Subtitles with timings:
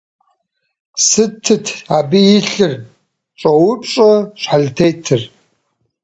[1.07, 1.65] -Сытыт
[1.97, 2.73] абы итыр?-
[3.39, 5.21] щӀоупщӀэ щхьэлтетыр.